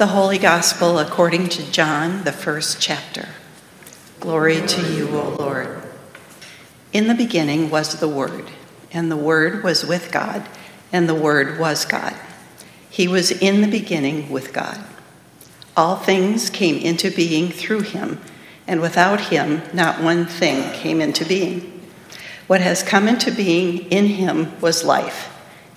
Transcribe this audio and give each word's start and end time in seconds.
The 0.00 0.06
Holy 0.06 0.38
Gospel 0.38 0.98
according 0.98 1.50
to 1.50 1.72
John, 1.72 2.24
the 2.24 2.32
first 2.32 2.80
chapter. 2.80 3.28
Glory 4.18 4.66
to 4.66 4.94
you, 4.94 5.10
O 5.10 5.36
Lord. 5.38 5.82
In 6.90 7.06
the 7.06 7.14
beginning 7.14 7.68
was 7.68 8.00
the 8.00 8.08
Word, 8.08 8.50
and 8.92 9.10
the 9.10 9.16
Word 9.18 9.62
was 9.62 9.84
with 9.84 10.10
God, 10.10 10.48
and 10.90 11.06
the 11.06 11.14
Word 11.14 11.58
was 11.58 11.84
God. 11.84 12.14
He 12.88 13.08
was 13.08 13.30
in 13.30 13.60
the 13.60 13.68
beginning 13.68 14.30
with 14.30 14.54
God. 14.54 14.82
All 15.76 15.96
things 15.96 16.48
came 16.48 16.78
into 16.78 17.10
being 17.10 17.50
through 17.50 17.82
him, 17.82 18.22
and 18.66 18.80
without 18.80 19.20
him, 19.20 19.60
not 19.74 20.02
one 20.02 20.24
thing 20.24 20.72
came 20.72 21.02
into 21.02 21.26
being. 21.26 21.86
What 22.46 22.62
has 22.62 22.82
come 22.82 23.06
into 23.06 23.30
being 23.30 23.80
in 23.90 24.06
him 24.06 24.58
was 24.62 24.82
life, 24.82 25.28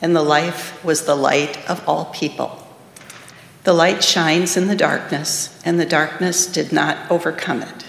and 0.00 0.14
the 0.14 0.22
life 0.22 0.84
was 0.84 1.06
the 1.06 1.16
light 1.16 1.68
of 1.68 1.82
all 1.88 2.04
people. 2.04 2.61
The 3.64 3.72
light 3.72 4.02
shines 4.02 4.56
in 4.56 4.66
the 4.66 4.74
darkness, 4.74 5.56
and 5.64 5.78
the 5.78 5.86
darkness 5.86 6.46
did 6.46 6.72
not 6.72 7.08
overcome 7.08 7.62
it. 7.62 7.84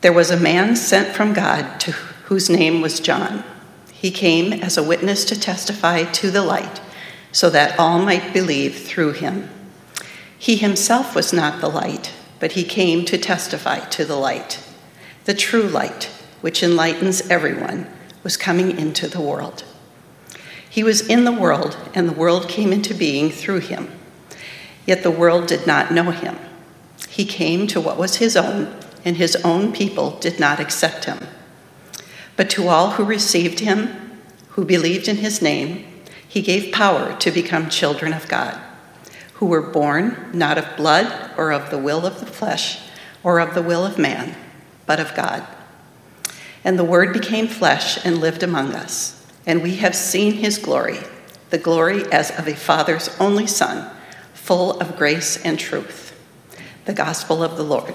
There 0.00 0.12
was 0.12 0.30
a 0.30 0.40
man 0.40 0.74
sent 0.74 1.14
from 1.14 1.34
God 1.34 1.78
to 1.80 1.92
whose 1.92 2.48
name 2.48 2.80
was 2.80 2.98
John. 2.98 3.44
He 3.92 4.10
came 4.10 4.54
as 4.54 4.78
a 4.78 4.82
witness 4.82 5.26
to 5.26 5.38
testify 5.38 6.04
to 6.04 6.30
the 6.30 6.42
light, 6.42 6.80
so 7.30 7.50
that 7.50 7.78
all 7.78 7.98
might 7.98 8.32
believe 8.32 8.74
through 8.74 9.12
him. 9.12 9.50
He 10.38 10.56
himself 10.56 11.14
was 11.14 11.30
not 11.30 11.60
the 11.60 11.68
light, 11.68 12.14
but 12.40 12.52
he 12.52 12.64
came 12.64 13.04
to 13.04 13.18
testify 13.18 13.80
to 13.80 14.06
the 14.06 14.16
light. 14.16 14.64
The 15.26 15.34
true 15.34 15.68
light, 15.68 16.04
which 16.40 16.62
enlightens 16.62 17.28
everyone, 17.28 17.86
was 18.22 18.38
coming 18.38 18.78
into 18.78 19.08
the 19.08 19.20
world. 19.20 19.62
He 20.70 20.82
was 20.82 21.06
in 21.06 21.24
the 21.24 21.32
world, 21.32 21.76
and 21.92 22.08
the 22.08 22.14
world 22.14 22.48
came 22.48 22.72
into 22.72 22.94
being 22.94 23.30
through 23.30 23.60
him 23.60 23.97
Yet 24.88 25.02
the 25.02 25.10
world 25.10 25.46
did 25.46 25.66
not 25.66 25.92
know 25.92 26.12
him. 26.12 26.38
He 27.10 27.26
came 27.26 27.66
to 27.66 27.78
what 27.78 27.98
was 27.98 28.16
his 28.16 28.38
own, 28.38 28.74
and 29.04 29.18
his 29.18 29.36
own 29.44 29.70
people 29.70 30.12
did 30.12 30.40
not 30.40 30.60
accept 30.60 31.04
him. 31.04 31.18
But 32.36 32.48
to 32.48 32.68
all 32.68 32.92
who 32.92 33.04
received 33.04 33.60
him, 33.60 34.22
who 34.52 34.64
believed 34.64 35.06
in 35.06 35.16
his 35.16 35.42
name, 35.42 35.84
he 36.26 36.40
gave 36.40 36.72
power 36.72 37.14
to 37.18 37.30
become 37.30 37.68
children 37.68 38.14
of 38.14 38.28
God, 38.28 38.58
who 39.34 39.44
were 39.44 39.60
born 39.60 40.30
not 40.32 40.56
of 40.56 40.74
blood 40.74 41.32
or 41.36 41.52
of 41.52 41.68
the 41.68 41.76
will 41.76 42.06
of 42.06 42.20
the 42.20 42.26
flesh 42.26 42.80
or 43.22 43.40
of 43.40 43.52
the 43.52 43.62
will 43.62 43.84
of 43.84 43.98
man, 43.98 44.36
but 44.86 44.98
of 44.98 45.14
God. 45.14 45.46
And 46.64 46.78
the 46.78 46.84
Word 46.84 47.12
became 47.12 47.46
flesh 47.46 48.02
and 48.06 48.22
lived 48.22 48.42
among 48.42 48.72
us, 48.74 49.22
and 49.46 49.62
we 49.62 49.76
have 49.76 49.94
seen 49.94 50.32
his 50.32 50.56
glory, 50.56 51.00
the 51.50 51.58
glory 51.58 52.10
as 52.10 52.30
of 52.38 52.48
a 52.48 52.56
Father's 52.56 53.14
only 53.20 53.46
Son 53.46 53.94
full 54.48 54.80
of 54.80 54.96
grace 54.96 55.36
and 55.44 55.58
truth. 55.58 56.18
The 56.86 56.94
gospel 56.94 57.44
of 57.44 57.58
the 57.58 57.62
Lord. 57.62 57.94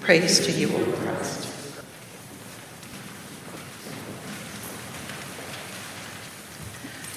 Praise 0.00 0.44
to 0.46 0.50
you, 0.50 0.68
O 0.74 0.84
Christ. 0.96 1.48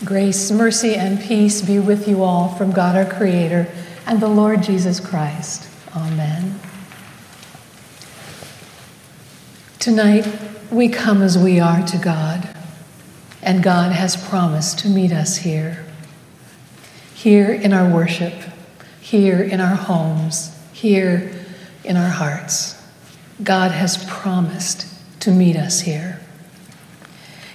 Grace, 0.05 0.51
mercy, 0.51 0.93
and 0.93 1.19
peace 1.19 1.63
be 1.63 1.79
with 1.79 2.07
you 2.07 2.21
all 2.21 2.49
from 2.49 2.71
God 2.71 2.95
our 2.95 3.11
Creator 3.11 3.67
and 4.05 4.19
the 4.19 4.27
Lord 4.27 4.61
Jesus 4.61 4.99
Christ. 4.99 5.67
Amen. 5.95 6.59
Tonight, 9.79 10.27
we 10.69 10.89
come 10.89 11.23
as 11.23 11.39
we 11.39 11.59
are 11.59 11.83
to 11.87 11.97
God, 11.97 12.55
and 13.41 13.63
God 13.63 13.93
has 13.93 14.15
promised 14.15 14.77
to 14.79 14.89
meet 14.89 15.11
us 15.11 15.37
here 15.37 15.84
here 17.25 17.51
in 17.51 17.73
our 17.73 17.91
worship, 17.91 18.35
here 19.01 19.41
in 19.41 19.59
our 19.59 19.73
homes, 19.75 20.55
here 20.73 21.31
in 21.83 21.97
our 21.97 22.09
hearts. 22.09 22.79
God 23.41 23.71
has 23.71 24.05
promised 24.05 24.85
to 25.21 25.31
meet 25.31 25.55
us 25.55 25.79
here. 25.79 26.21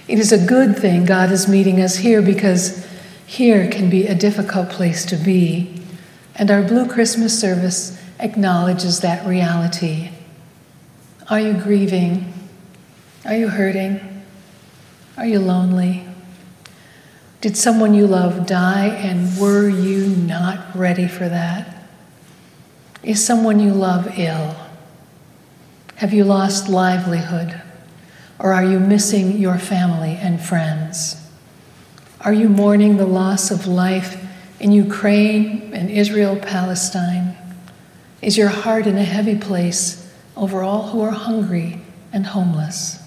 It 0.09 0.19
is 0.19 0.33
a 0.33 0.45
good 0.45 0.77
thing 0.77 1.05
God 1.05 1.31
is 1.31 1.47
meeting 1.47 1.79
us 1.79 1.95
here 1.95 2.21
because 2.21 2.85
here 3.25 3.71
can 3.71 3.89
be 3.89 4.07
a 4.07 4.13
difficult 4.13 4.69
place 4.69 5.05
to 5.05 5.15
be, 5.15 5.81
and 6.35 6.51
our 6.51 6.63
Blue 6.63 6.85
Christmas 6.85 7.39
service 7.39 7.97
acknowledges 8.19 8.99
that 8.99 9.25
reality. 9.25 10.09
Are 11.29 11.39
you 11.39 11.53
grieving? 11.53 12.33
Are 13.23 13.37
you 13.37 13.47
hurting? 13.47 14.25
Are 15.15 15.25
you 15.25 15.39
lonely? 15.39 16.10
Did 17.41 17.57
someone 17.57 17.95
you 17.95 18.05
love 18.05 18.45
die 18.45 18.89
and 18.89 19.35
were 19.35 19.67
you 19.67 20.05
not 20.09 20.75
ready 20.75 21.07
for 21.07 21.27
that? 21.27 21.87
Is 23.01 23.25
someone 23.25 23.59
you 23.59 23.73
love 23.73 24.19
ill? 24.19 24.55
Have 25.95 26.13
you 26.13 26.23
lost 26.23 26.69
livelihood? 26.69 27.59
Or 28.37 28.53
are 28.53 28.63
you 28.63 28.79
missing 28.79 29.39
your 29.39 29.57
family 29.57 30.11
and 30.21 30.39
friends? 30.39 31.15
Are 32.19 32.31
you 32.31 32.47
mourning 32.47 32.97
the 32.97 33.07
loss 33.07 33.49
of 33.49 33.65
life 33.65 34.23
in 34.59 34.71
Ukraine 34.71 35.73
and 35.73 35.89
Israel, 35.89 36.35
Palestine? 36.35 37.35
Is 38.21 38.37
your 38.37 38.49
heart 38.49 38.85
in 38.85 38.99
a 38.99 39.03
heavy 39.03 39.35
place 39.35 40.13
over 40.37 40.61
all 40.61 40.89
who 40.89 41.01
are 41.01 41.09
hungry 41.09 41.81
and 42.13 42.27
homeless? 42.27 43.01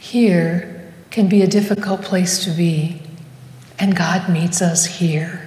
Here 0.00 0.92
can 1.10 1.28
be 1.28 1.42
a 1.42 1.46
difficult 1.46 2.02
place 2.02 2.44
to 2.44 2.50
be 2.50 3.00
and 3.82 3.96
God 3.96 4.28
meets 4.28 4.62
us 4.62 4.86
here 4.86 5.44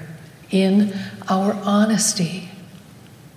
in 0.52 0.94
our 1.30 1.54
honesty, 1.54 2.50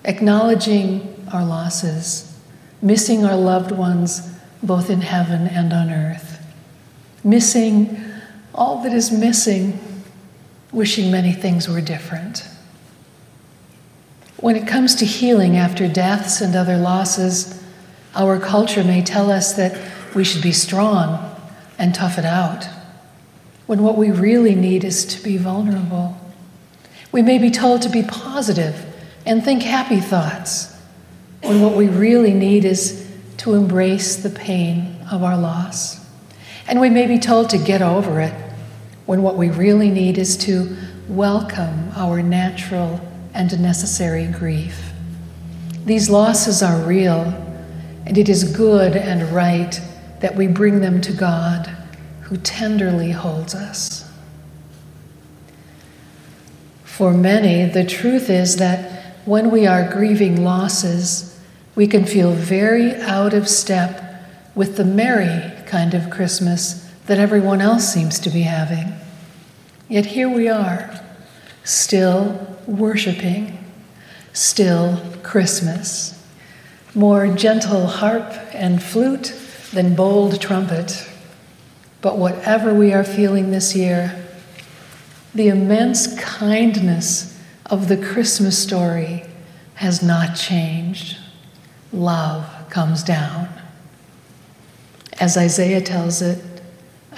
acknowledging 0.04 1.24
our 1.32 1.44
losses, 1.44 2.36
missing 2.82 3.24
our 3.24 3.36
loved 3.36 3.70
ones 3.70 4.28
both 4.60 4.90
in 4.90 5.00
heaven 5.00 5.46
and 5.46 5.72
on 5.72 5.88
earth, 5.90 6.44
missing 7.22 7.96
all 8.52 8.82
that 8.82 8.92
is 8.92 9.12
missing, 9.12 9.78
wishing 10.72 11.12
many 11.12 11.32
things 11.32 11.68
were 11.68 11.80
different. 11.80 12.44
When 14.38 14.56
it 14.56 14.66
comes 14.66 14.96
to 14.96 15.04
healing 15.04 15.56
after 15.56 15.86
deaths 15.86 16.40
and 16.40 16.56
other 16.56 16.76
losses, 16.76 17.62
our 18.16 18.40
culture 18.40 18.82
may 18.82 19.02
tell 19.02 19.30
us 19.30 19.52
that 19.52 19.80
we 20.16 20.24
should 20.24 20.42
be 20.42 20.50
strong 20.50 21.36
and 21.78 21.94
tough 21.94 22.18
it 22.18 22.24
out 22.24 22.66
when 23.68 23.82
what 23.82 23.98
we 23.98 24.10
really 24.10 24.54
need 24.54 24.82
is 24.82 25.04
to 25.04 25.22
be 25.22 25.36
vulnerable. 25.36 26.16
We 27.12 27.20
may 27.20 27.36
be 27.36 27.50
told 27.50 27.82
to 27.82 27.90
be 27.90 28.02
positive 28.02 28.86
and 29.26 29.44
think 29.44 29.62
happy 29.62 30.00
thoughts, 30.00 30.74
when 31.42 31.60
what 31.60 31.76
we 31.76 31.86
really 31.86 32.32
need 32.32 32.64
is 32.64 33.06
to 33.36 33.52
embrace 33.52 34.16
the 34.16 34.30
pain 34.30 34.96
of 35.12 35.22
our 35.22 35.36
loss. 35.36 36.02
And 36.66 36.80
we 36.80 36.88
may 36.88 37.06
be 37.06 37.18
told 37.18 37.50
to 37.50 37.58
get 37.58 37.82
over 37.82 38.22
it, 38.22 38.32
when 39.04 39.20
what 39.20 39.36
we 39.36 39.50
really 39.50 39.90
need 39.90 40.16
is 40.16 40.38
to 40.38 40.74
welcome 41.06 41.90
our 41.94 42.22
natural 42.22 42.98
and 43.34 43.60
necessary 43.60 44.26
grief. 44.28 44.92
These 45.84 46.08
losses 46.08 46.62
are 46.62 46.80
real, 46.86 47.34
and 48.06 48.16
it 48.16 48.30
is 48.30 48.44
good 48.44 48.96
and 48.96 49.30
right 49.30 49.78
that 50.20 50.36
we 50.36 50.46
bring 50.46 50.80
them 50.80 51.02
to 51.02 51.12
God 51.12 51.77
who 52.28 52.36
tenderly 52.36 53.12
holds 53.12 53.54
us. 53.54 54.10
For 56.84 57.12
many, 57.12 57.64
the 57.64 57.84
truth 57.84 58.28
is 58.28 58.56
that 58.56 59.16
when 59.24 59.50
we 59.50 59.66
are 59.66 59.90
grieving 59.90 60.44
losses, 60.44 61.40
we 61.74 61.86
can 61.86 62.04
feel 62.04 62.32
very 62.32 62.94
out 62.96 63.32
of 63.32 63.48
step 63.48 64.26
with 64.54 64.76
the 64.76 64.84
merry 64.84 65.52
kind 65.64 65.94
of 65.94 66.10
Christmas 66.10 66.90
that 67.06 67.18
everyone 67.18 67.62
else 67.62 67.90
seems 67.90 68.18
to 68.18 68.30
be 68.30 68.42
having. 68.42 68.92
Yet 69.88 70.06
here 70.06 70.28
we 70.28 70.48
are, 70.48 71.00
still 71.64 72.58
worshiping, 72.66 73.56
still 74.34 75.00
Christmas. 75.22 76.14
More 76.94 77.28
gentle 77.28 77.86
harp 77.86 78.34
and 78.52 78.82
flute 78.82 79.34
than 79.72 79.94
bold 79.94 80.40
trumpet 80.42 81.07
but 82.00 82.18
whatever 82.18 82.72
we 82.72 82.92
are 82.92 83.04
feeling 83.04 83.50
this 83.50 83.74
year, 83.74 84.24
the 85.34 85.48
immense 85.48 86.18
kindness 86.18 87.38
of 87.66 87.88
the 87.88 87.96
Christmas 87.96 88.58
story 88.58 89.24
has 89.74 90.02
not 90.02 90.34
changed. 90.34 91.16
Love 91.92 92.68
comes 92.70 93.02
down. 93.02 93.48
As 95.20 95.36
Isaiah 95.36 95.80
tells 95.80 96.22
it, 96.22 96.42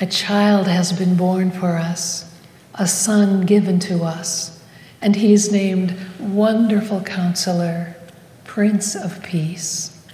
a 0.00 0.06
child 0.06 0.66
has 0.66 0.92
been 0.92 1.16
born 1.16 1.50
for 1.50 1.76
us, 1.76 2.34
a 2.74 2.86
son 2.86 3.42
given 3.42 3.78
to 3.80 4.02
us, 4.02 4.62
and 5.02 5.16
he 5.16 5.32
is 5.32 5.52
named 5.52 5.94
Wonderful 6.18 7.02
Counselor, 7.02 7.96
Prince 8.44 8.94
of 8.94 9.22
Peace. 9.22 10.06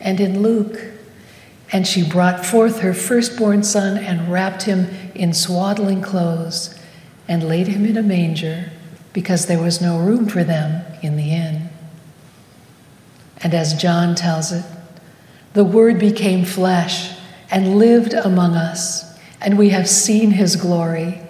And 0.00 0.20
in 0.20 0.42
Luke, 0.42 0.78
and 1.72 1.86
she 1.86 2.08
brought 2.08 2.46
forth 2.46 2.80
her 2.80 2.94
firstborn 2.94 3.62
son 3.62 3.98
and 3.98 4.30
wrapped 4.30 4.62
him 4.62 4.88
in 5.14 5.32
swaddling 5.32 6.00
clothes 6.00 6.78
and 7.28 7.48
laid 7.48 7.66
him 7.66 7.84
in 7.84 7.96
a 7.96 8.02
manger 8.02 8.70
because 9.12 9.46
there 9.46 9.62
was 9.62 9.80
no 9.80 9.98
room 9.98 10.26
for 10.26 10.44
them 10.44 10.84
in 11.02 11.16
the 11.16 11.30
inn. 11.30 11.68
And 13.42 13.54
as 13.54 13.74
John 13.74 14.14
tells 14.14 14.52
it, 14.52 14.64
the 15.54 15.64
Word 15.64 15.98
became 15.98 16.44
flesh 16.44 17.16
and 17.50 17.78
lived 17.78 18.12
among 18.12 18.54
us, 18.54 19.18
and 19.40 19.58
we 19.58 19.70
have 19.70 19.88
seen 19.88 20.32
his 20.32 20.56
glory, 20.56 21.20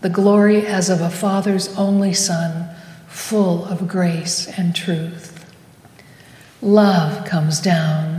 the 0.00 0.08
glory 0.08 0.66
as 0.66 0.88
of 0.88 1.00
a 1.00 1.10
Father's 1.10 1.74
only 1.76 2.14
Son, 2.14 2.68
full 3.08 3.64
of 3.66 3.86
grace 3.86 4.46
and 4.58 4.74
truth. 4.74 5.30
Love 6.62 7.26
comes 7.26 7.60
down. 7.60 8.13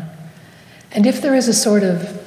And 0.96 1.06
if 1.06 1.22
there 1.22 1.36
is 1.36 1.50
a 1.50 1.54
sort 1.54 1.84
of 1.84 2.22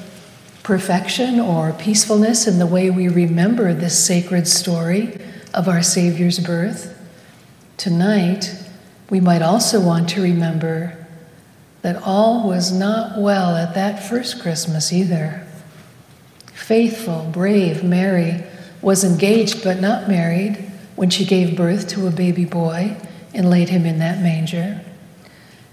perfection 0.62 1.40
or 1.40 1.72
peacefulness 1.72 2.46
in 2.46 2.58
the 2.58 2.66
way 2.66 2.90
we 2.90 3.08
remember 3.08 3.72
this 3.72 4.04
sacred 4.04 4.46
story 4.46 5.18
of 5.54 5.68
our 5.68 5.82
Savior's 5.82 6.38
birth, 6.38 6.94
tonight 7.78 8.62
we 9.08 9.20
might 9.20 9.40
also 9.40 9.80
want 9.80 10.10
to 10.10 10.22
remember 10.22 10.94
that 11.80 11.96
all 12.02 12.46
was 12.46 12.70
not 12.70 13.18
well 13.18 13.56
at 13.56 13.74
that 13.74 14.06
first 14.06 14.42
Christmas 14.42 14.92
either. 14.92 15.46
Faithful, 16.52 17.26
brave 17.32 17.82
Mary 17.82 18.44
was 18.82 19.02
engaged 19.02 19.64
but 19.64 19.80
not 19.80 20.08
married 20.08 20.70
when 20.94 21.08
she 21.08 21.24
gave 21.24 21.56
birth 21.56 21.88
to 21.88 22.06
a 22.06 22.10
baby 22.10 22.44
boy 22.44 22.98
and 23.32 23.48
laid 23.48 23.70
him 23.70 23.86
in 23.86 23.98
that 24.00 24.20
manger. 24.20 24.82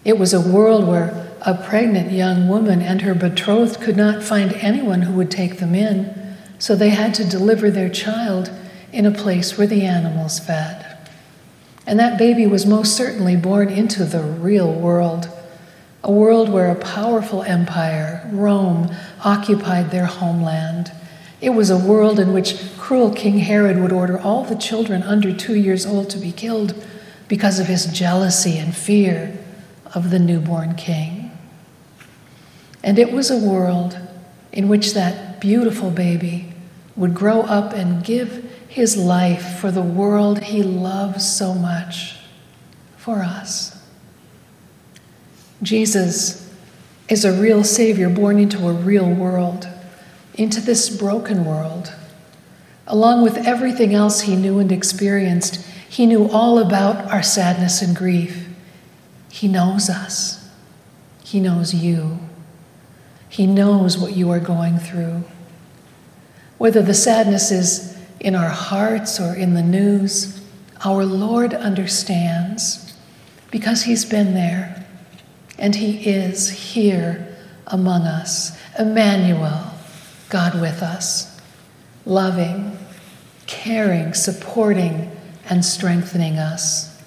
It 0.06 0.18
was 0.18 0.34
a 0.34 0.40
world 0.40 0.88
where 0.88 1.25
a 1.46 1.54
pregnant 1.54 2.12
young 2.12 2.50
woman 2.50 2.82
and 2.82 3.04
her 3.04 3.14
betrothed 3.14 3.80
could 3.80 3.96
not 3.96 4.24
find 4.24 4.52
anyone 4.54 5.04
who 5.04 5.14
would 5.14 5.30
take 5.30 5.60
them 5.60 5.76
in, 5.76 6.36
so 6.58 6.76
they 6.76 6.90
had 6.90 7.14
to 7.14 7.24
deliver 7.24 7.70
their 7.70 7.90
child 7.90 8.52
in 8.92 9.06
a 9.06 9.12
place 9.12 9.56
where 9.56 9.68
the 9.68 9.86
animals 9.86 10.40
fed. 10.40 10.98
And 11.86 12.00
that 12.00 12.18
baby 12.18 12.48
was 12.48 12.66
most 12.66 12.96
certainly 12.96 13.36
born 13.36 13.70
into 13.70 14.06
the 14.06 14.24
real 14.24 14.74
world, 14.74 15.30
a 16.04 16.12
world 16.12 16.50
where 16.50 16.72
a 16.72 16.76
powerful 16.76 17.44
empire, 17.44 18.28
Rome, 18.32 18.90
occupied 19.24 19.92
their 19.92 20.06
homeland. 20.06 20.92
It 21.42 21.52
was 21.52 21.70
a 21.70 21.78
world 21.78 22.20
in 22.20 22.34
which 22.34 22.56
cruel 22.78 23.14
King 23.14 23.38
Herod 23.38 23.80
would 23.80 23.92
order 23.92 24.20
all 24.20 24.44
the 24.44 24.56
children 24.56 25.04
under 25.04 25.32
two 25.32 25.56
years 25.56 25.86
old 25.86 26.10
to 26.10 26.18
be 26.18 26.32
killed 26.32 26.74
because 27.28 27.60
of 27.60 27.68
his 27.68 27.86
jealousy 27.86 28.58
and 28.58 28.76
fear 28.76 29.38
of 29.94 30.10
the 30.10 30.20
newborn 30.20 30.74
king. 30.74 31.25
And 32.86 33.00
it 33.00 33.12
was 33.12 33.32
a 33.32 33.38
world 33.38 33.98
in 34.52 34.68
which 34.70 34.94
that 34.94 35.42
beautiful 35.42 35.90
baby 35.90 36.54
would 36.96 37.16
grow 37.16 37.42
up 37.42 37.74
and 37.74 38.04
give 38.04 38.44
his 38.70 38.96
life 38.96 39.58
for 39.58 39.72
the 39.72 39.82
world 39.82 40.44
he 40.44 40.62
loves 40.62 41.28
so 41.28 41.56
much, 41.56 42.18
for 42.96 43.24
us. 43.24 43.84
Jesus 45.64 46.54
is 47.10 47.26
a 47.26 47.34
real 47.34 47.64
Savior 47.64 48.08
born 48.08 48.38
into 48.38 48.68
a 48.68 48.74
real 48.74 49.10
world, 49.12 49.68
into 50.36 50.62
this 50.62 50.96
broken 50.96 51.44
world. 51.44 51.92
Along 52.86 53.24
with 53.24 53.48
everything 53.48 53.96
else 53.96 54.22
he 54.22 54.36
knew 54.36 54.60
and 54.60 54.72
experienced, 54.72 55.66
he 55.90 56.06
knew 56.06 56.30
all 56.30 56.60
about 56.60 57.12
our 57.12 57.24
sadness 57.24 57.82
and 57.82 57.96
grief. 57.96 58.48
He 59.32 59.48
knows 59.48 59.90
us, 59.90 60.48
He 61.24 61.40
knows 61.40 61.74
you. 61.74 62.20
He 63.36 63.48
knows 63.48 63.98
what 63.98 64.16
you 64.16 64.32
are 64.32 64.40
going 64.40 64.80
through. 64.80 65.26
Whether 66.58 66.82
the 66.82 66.94
sadness 66.94 67.52
is 67.52 67.98
in 68.22 68.34
our 68.34 68.48
hearts 68.48 69.20
or 69.20 69.36
in 69.36 69.56
the 69.56 69.62
news, 69.62 70.42
our 70.86 71.04
Lord 71.04 71.54
understands 71.54 72.94
because 73.52 73.84
He's 73.84 74.06
been 74.06 74.36
there 74.36 74.86
and 75.60 75.76
He 75.76 76.08
is 76.08 76.48
here 76.48 77.36
among 77.68 78.04
us. 78.04 78.58
Emmanuel, 78.80 79.74
God 80.30 80.62
with 80.62 80.82
us, 80.82 81.38
loving, 82.06 82.78
caring, 83.48 84.14
supporting, 84.14 85.12
and 85.50 85.66
strengthening 85.66 86.38
us. 86.38 86.98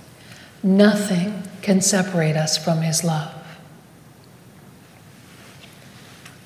Nothing 0.63 1.45
can 1.63 1.81
separate 1.81 2.37
us 2.37 2.63
from 2.63 2.83
His 2.83 3.03
love. 3.03 3.38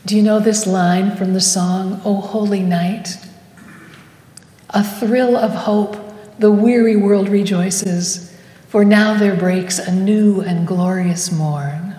Do 0.04 0.16
you 0.16 0.22
know 0.22 0.40
this 0.40 0.66
line 0.66 1.16
from 1.16 1.32
the 1.32 1.40
song, 1.40 2.02
O 2.04 2.16
Holy 2.16 2.60
Night? 2.60 3.18
A 4.70 4.82
thrill 4.82 5.36
of 5.36 5.52
hope, 5.52 5.96
the 6.40 6.50
weary 6.50 6.96
world 6.96 7.28
rejoices, 7.28 8.36
for 8.66 8.84
now 8.84 9.16
there 9.16 9.36
breaks 9.36 9.78
a 9.78 9.94
new 9.94 10.40
and 10.40 10.66
glorious 10.66 11.30
morn. 11.30 11.94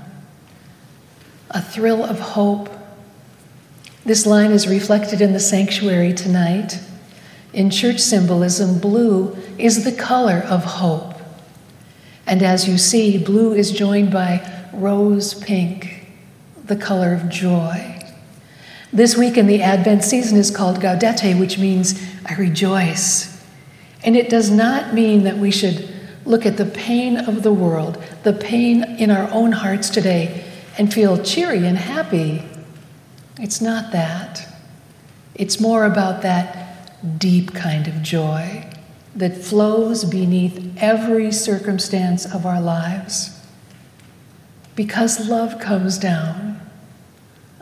A 1.51 1.61
thrill 1.61 2.03
of 2.03 2.19
hope. 2.19 2.69
This 4.03 4.25
line 4.25 4.51
is 4.51 4.67
reflected 4.67 5.21
in 5.21 5.31
the 5.31 5.39
sanctuary 5.39 6.11
tonight. 6.11 6.81
In 7.53 7.69
church 7.69 7.99
symbolism, 7.99 8.79
blue 8.79 9.37
is 9.57 9.85
the 9.85 9.93
color 9.93 10.43
of 10.49 10.65
hope. 10.65 11.13
And 12.27 12.43
as 12.43 12.67
you 12.67 12.77
see, 12.77 13.17
blue 13.17 13.53
is 13.53 13.71
joined 13.71 14.11
by 14.11 14.45
rose 14.73 15.33
pink, 15.35 16.02
the 16.65 16.75
color 16.75 17.13
of 17.13 17.29
joy. 17.29 17.99
This 18.91 19.17
week 19.17 19.37
in 19.37 19.47
the 19.47 19.61
Advent 19.61 20.03
season 20.03 20.37
is 20.37 20.51
called 20.51 20.79
Gaudete, 20.79 21.39
which 21.39 21.57
means 21.57 21.99
I 22.25 22.35
rejoice. 22.35 23.43
And 24.03 24.15
it 24.15 24.29
does 24.29 24.51
not 24.51 24.93
mean 24.93 25.23
that 25.23 25.37
we 25.37 25.51
should 25.51 25.89
look 26.25 26.45
at 26.45 26.57
the 26.57 26.65
pain 26.65 27.17
of 27.17 27.43
the 27.43 27.51
world, 27.51 28.01
the 28.23 28.33
pain 28.33 28.83
in 28.83 29.11
our 29.11 29.29
own 29.31 29.51
hearts 29.51 29.89
today, 29.89 30.45
and 30.77 30.93
feel 30.93 31.21
cheery 31.21 31.65
and 31.65 31.77
happy. 31.77 32.43
It's 33.39 33.61
not 33.61 33.91
that. 33.91 34.47
It's 35.35 35.59
more 35.59 35.85
about 35.85 36.21
that 36.21 37.19
deep 37.19 37.53
kind 37.53 37.87
of 37.87 38.01
joy 38.01 38.69
that 39.15 39.37
flows 39.37 40.05
beneath 40.05 40.75
every 40.77 41.31
circumstance 41.31 42.31
of 42.31 42.45
our 42.45 42.61
lives. 42.61 43.39
Because 44.75 45.27
love 45.27 45.59
comes 45.59 45.97
down 45.97 46.42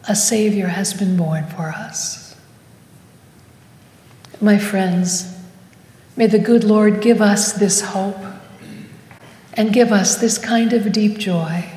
a 0.07 0.15
Savior 0.15 0.67
has 0.67 0.93
been 0.93 1.15
born 1.15 1.45
for 1.47 1.69
us. 1.69 2.35
My 4.39 4.57
friends, 4.57 5.37
may 6.17 6.27
the 6.27 6.39
good 6.39 6.63
Lord 6.63 7.01
give 7.01 7.21
us 7.21 7.53
this 7.53 7.81
hope 7.81 8.17
and 9.53 9.73
give 9.73 9.91
us 9.91 10.15
this 10.15 10.37
kind 10.37 10.73
of 10.73 10.91
deep 10.91 11.17
joy 11.17 11.69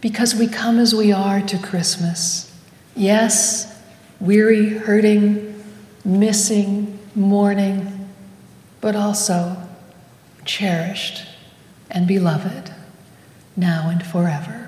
because 0.00 0.34
we 0.34 0.46
come 0.46 0.78
as 0.78 0.94
we 0.94 1.12
are 1.12 1.40
to 1.40 1.58
Christmas. 1.58 2.52
Yes, 2.94 3.80
weary, 4.20 4.68
hurting, 4.68 5.64
missing, 6.04 6.98
mourning, 7.14 8.10
but 8.80 8.94
also 8.94 9.56
cherished 10.44 11.26
and 11.90 12.06
beloved 12.06 12.72
now 13.56 13.88
and 13.88 14.04
forever. 14.04 14.67